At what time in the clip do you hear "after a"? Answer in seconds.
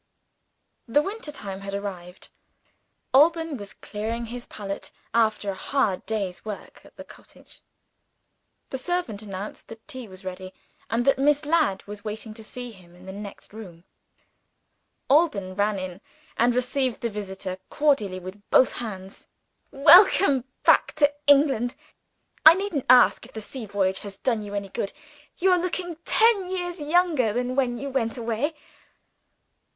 5.13-5.53